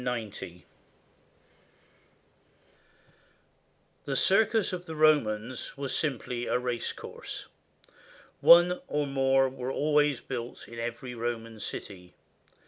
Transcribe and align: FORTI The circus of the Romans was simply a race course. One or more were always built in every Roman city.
FORTI 0.03 0.65
The 4.05 4.15
circus 4.15 4.73
of 4.73 4.87
the 4.87 4.95
Romans 4.95 5.77
was 5.77 5.95
simply 5.95 6.47
a 6.47 6.57
race 6.57 6.91
course. 6.91 7.47
One 8.39 8.81
or 8.87 9.05
more 9.05 9.47
were 9.47 9.69
always 9.71 10.19
built 10.19 10.67
in 10.67 10.79
every 10.79 11.13
Roman 11.13 11.59
city. 11.59 12.15